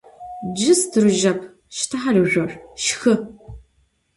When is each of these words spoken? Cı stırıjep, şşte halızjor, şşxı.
Cı 0.57 0.73
stırıjep, 0.79 1.41
şşte 1.75 1.97
halızjor, 2.03 2.51
şşxı. 2.83 3.13